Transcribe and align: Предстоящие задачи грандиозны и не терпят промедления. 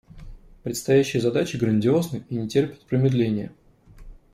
Предстоящие 0.63 1.21
задачи 1.21 1.57
грандиозны 1.57 2.25
и 2.27 2.33
не 2.35 2.47
терпят 2.49 2.81
промедления. 2.87 3.51